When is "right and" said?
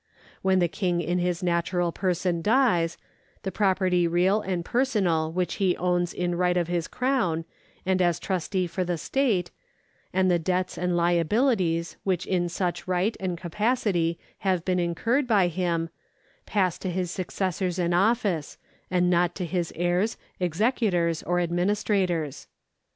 12.87-13.37